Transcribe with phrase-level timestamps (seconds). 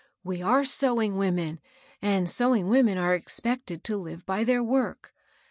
[0.23, 1.59] Wo are sewing women,
[2.01, 5.13] and sewing women are ex pected to live by their work.